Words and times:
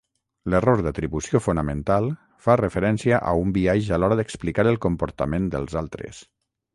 L'error 0.51 0.79
d'atribució 0.85 1.41
fonamental 1.47 2.07
fa 2.45 2.55
referència 2.61 3.19
a 3.33 3.33
un 3.43 3.53
biaix 3.59 3.91
a 3.91 3.99
l'hora 4.01 4.17
d'explicar 4.21 4.65
els 4.73 4.81
comportament 4.87 5.47
dels 5.57 5.77
altres. 5.83 6.23